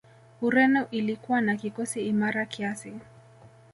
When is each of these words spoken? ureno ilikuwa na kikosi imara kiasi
ureno 0.41 0.87
ilikuwa 0.91 1.41
na 1.41 1.55
kikosi 1.55 2.01
imara 2.07 2.45
kiasi 2.45 2.93